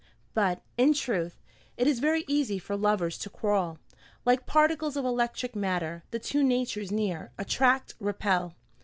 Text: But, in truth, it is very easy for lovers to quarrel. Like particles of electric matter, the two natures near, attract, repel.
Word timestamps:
But, 0.33 0.63
in 0.79 0.95
truth, 0.95 1.37
it 1.77 1.85
is 1.85 1.99
very 1.99 2.25
easy 2.27 2.57
for 2.57 2.75
lovers 2.75 3.19
to 3.19 3.29
quarrel. 3.29 3.77
Like 4.25 4.47
particles 4.47 4.97
of 4.97 5.05
electric 5.05 5.55
matter, 5.55 6.01
the 6.09 6.17
two 6.17 6.43
natures 6.43 6.91
near, 6.91 7.29
attract, 7.37 7.93
repel. 7.99 8.55